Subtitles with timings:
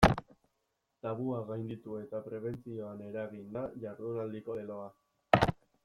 [1.07, 5.51] Tabua gainditu eta prebentzioan eragin da jardunaldiko leloa.